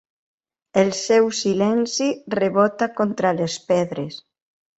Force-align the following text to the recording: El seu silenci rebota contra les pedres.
El 0.83 0.87
seu 0.99 1.29
silenci 1.39 2.07
rebota 2.41 2.89
contra 3.01 3.35
les 3.43 3.59
pedres. 3.71 4.19